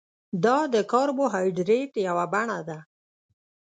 دا 0.43 0.57
د 0.73 0.75
کاربوهایډریټ 0.91 1.91
یوه 2.07 2.25
بڼه 2.33 2.59
ده 2.67 2.79